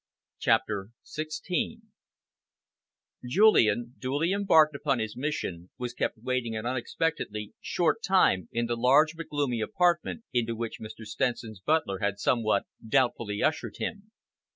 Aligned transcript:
CHAPTER 0.39 0.89
XVI 1.05 1.77
Julian, 3.23 3.93
duly 3.99 4.31
embarked 4.31 4.75
upon 4.75 4.97
his 4.97 5.15
mission, 5.15 5.69
was 5.77 5.93
kept 5.93 6.17
waiting 6.17 6.55
an 6.55 6.65
unexpectedly 6.65 7.53
short 7.61 8.01
time 8.01 8.49
in 8.51 8.65
the 8.65 8.75
large 8.75 9.15
but 9.15 9.29
gloomy 9.29 9.61
apartment 9.61 10.23
into 10.33 10.55
which 10.55 10.79
Mr. 10.79 11.05
Stenson's 11.05 11.59
butler 11.59 11.99
had 11.99 12.17
somewhat 12.17 12.65
doubtfully 12.83 13.43
ushered 13.43 13.75
him. 13.77 14.11